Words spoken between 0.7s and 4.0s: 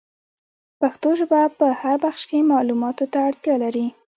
پښتو ژبه په هر بخش کي معلوماتو ته اړتیا لري.